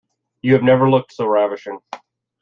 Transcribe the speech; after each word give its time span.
You 0.41 0.53
have 0.55 0.63
never 0.63 0.89
looked 0.89 1.13
so 1.13 1.27
ravishing. 1.27 1.77